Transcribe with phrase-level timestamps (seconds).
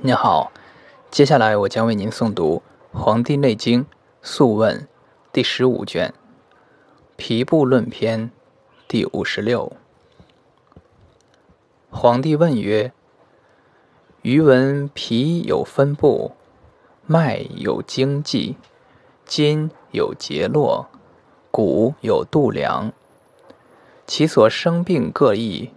[0.00, 0.52] 您好，
[1.10, 2.62] 接下来我将为您诵读
[2.98, 3.82] 《黄帝内经·
[4.20, 4.80] 素问》
[5.32, 6.10] 第十五卷
[7.16, 8.28] 《皮部论篇》
[8.86, 9.72] 第五十六。
[11.90, 12.92] 皇帝问曰
[14.20, 16.32] ：“余闻皮有分布，
[17.06, 18.58] 脉有经纪，
[19.24, 20.88] 筋有结络，
[21.50, 22.92] 骨有度量，
[24.06, 25.70] 其所生病各异，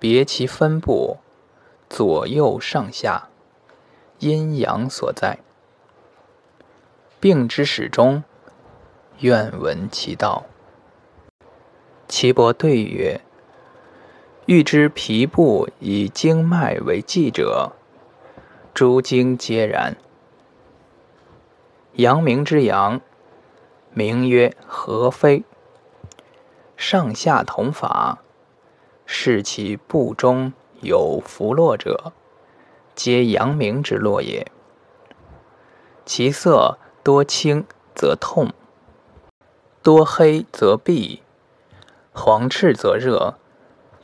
[0.00, 1.18] 别其分布，
[1.88, 3.28] 左右上下。”
[4.20, 5.38] 阴阳所在，
[7.18, 8.22] 病之始终，
[9.18, 10.46] 愿闻其道。
[12.06, 13.20] 岐伯对曰
[14.46, 17.72] ：“欲知皮部以经脉为纪者，
[18.72, 19.96] 诸经皆然。
[21.94, 23.00] 阳明之阳，
[23.92, 25.42] 名曰合非。
[26.76, 28.22] 上下同法，
[29.04, 32.12] 视其部中有浮络者。”
[32.94, 34.50] 皆阳明之络也。
[36.06, 38.52] 其色多青则痛，
[39.82, 41.22] 多黑则闭，
[42.12, 43.34] 黄赤则热，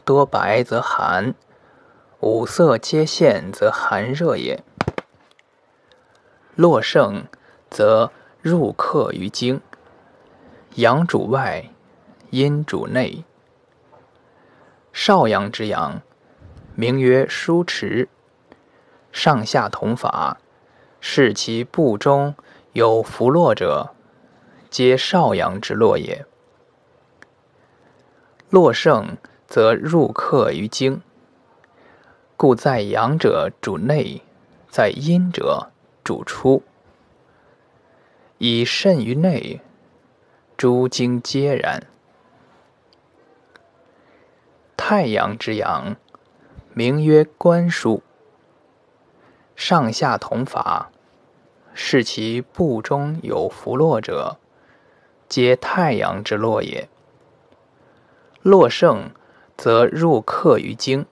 [0.04, 1.34] 多白则寒，
[2.20, 4.62] 五色皆现则寒热也。
[6.56, 7.24] 络盛
[7.70, 9.60] 则入客于经，
[10.74, 11.70] 阳主外，
[12.30, 13.24] 阴主内。
[14.92, 16.02] 少阳之阳，
[16.74, 18.08] 名曰舒池。
[19.12, 20.38] 上下同法，
[21.00, 22.34] 视其部中
[22.72, 23.94] 有浮络者，
[24.70, 26.24] 皆少阳之络也。
[28.48, 31.02] 络盛则入客于经，
[32.36, 34.22] 故在阳者主内，
[34.68, 35.70] 在阴者
[36.02, 36.62] 主出。
[38.38, 39.60] 以肾于内，
[40.56, 41.86] 诸经皆然。
[44.76, 45.96] 太阳之阳，
[46.72, 48.02] 名曰官书。
[49.62, 50.90] 上下同法，
[51.74, 54.38] 视其部中有浮络者，
[55.28, 56.88] 皆太阳之络也。
[58.40, 59.10] 络盛，
[59.58, 61.04] 则入客于经。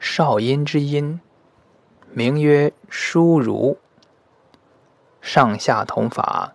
[0.00, 1.20] 少阴之阴，
[2.10, 3.78] 名曰疏如。
[5.20, 6.54] 上下同法，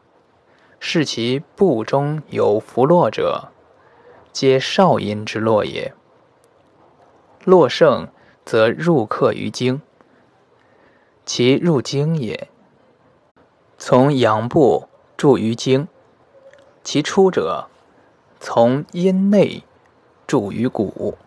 [0.81, 3.53] 视其部中有浮络者，
[4.34, 5.94] 皆少阴之络也。
[7.45, 8.09] 络盛。
[8.47, 9.81] 则入客于经，
[11.27, 12.47] 其入经也。
[13.77, 15.89] 从阳部注于经，
[16.85, 17.67] 其出者
[18.39, 19.63] 从阴内
[20.25, 21.17] 注于骨。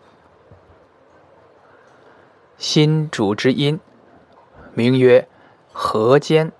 [2.57, 3.79] 心主之阴，
[4.73, 5.27] 名曰
[5.71, 6.51] 合间。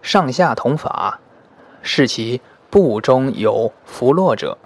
[0.00, 1.20] 上下同法，
[1.82, 4.56] 视其部中有浮络者，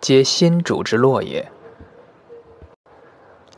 [0.00, 1.50] 皆心主之络也。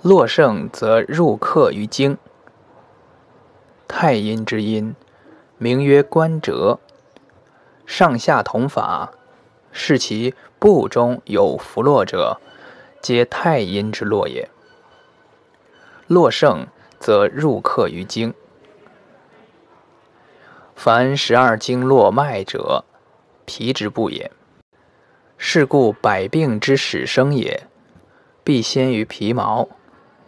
[0.00, 2.16] 络盛则入客于经。
[3.86, 4.94] 太阴之阴，
[5.58, 6.78] 名曰关折。
[7.86, 9.12] 上下同法，
[9.70, 12.40] 视其部中有浮络者，
[13.02, 14.48] 皆太阴之络也。
[16.06, 16.66] 络盛
[16.98, 18.32] 则入客于经。
[20.74, 22.84] 凡十二经络脉者，
[23.44, 24.30] 皮之部也。
[25.36, 27.66] 是故百病之始生也，
[28.42, 29.68] 必先于皮毛。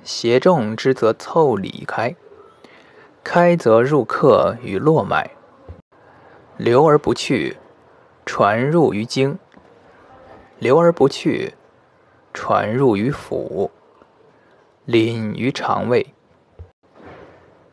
[0.05, 2.15] 邪重之则凑里开，
[3.29, 5.33] 开则入客于络脉，
[6.57, 7.57] 流而不去，
[8.25, 9.37] 传入于经，
[10.61, 11.55] 流而不去，
[12.33, 13.71] 传入于腑，
[14.85, 16.15] 临于肠胃。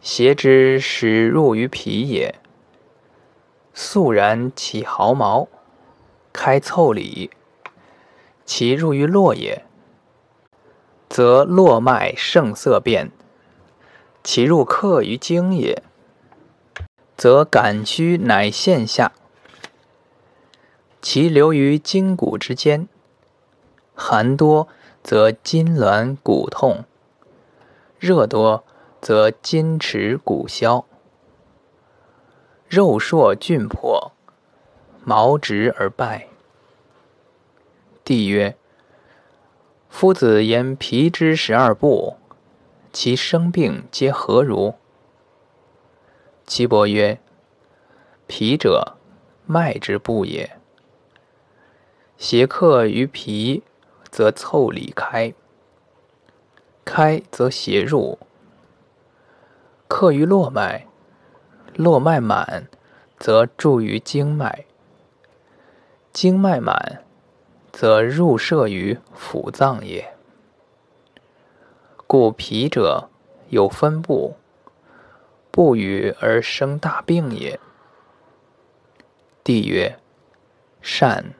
[0.02, 2.34] 邪之始入于皮也，
[3.76, 5.48] 肃然起毫毛，
[6.34, 7.30] 开凑理，
[8.44, 9.64] 其入于络也。
[11.08, 13.12] 则络脉盛色变，
[14.24, 15.84] 其入客于经也；
[17.18, 19.12] 则感虚乃现下，
[21.02, 22.88] 其流于筋骨之间。
[23.94, 24.70] 寒多
[25.04, 26.86] 则筋挛骨痛，
[28.00, 28.64] 热多
[29.02, 30.86] 则筋迟骨消，
[32.70, 34.14] 肉硕峻破，
[35.04, 36.28] 毛直而败。
[38.06, 38.56] 帝曰。
[39.90, 42.18] 夫子言皮之十二部，
[42.94, 44.76] 其生病皆何如？
[46.46, 47.20] 岐伯曰：
[48.28, 48.98] 皮者，
[49.48, 50.60] 脉之部也。
[52.18, 53.64] 邪客于脾，
[54.12, 55.34] 则凑里开；
[56.86, 58.20] 开则邪入。
[59.88, 60.86] 客于络脉，
[61.76, 62.68] 络脉满，
[63.18, 64.66] 则注于经脉；
[66.14, 67.04] 经脉满。
[67.72, 70.13] 则入摄于腑脏也。
[72.14, 73.10] 故脾者
[73.50, 74.36] 有分布，
[75.50, 77.60] 不与而生大病也。
[79.44, 79.98] 帝曰：
[80.80, 81.34] 善。